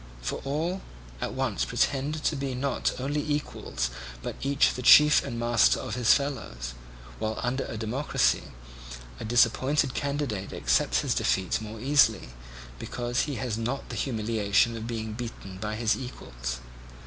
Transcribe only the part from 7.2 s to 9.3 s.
under a democracy a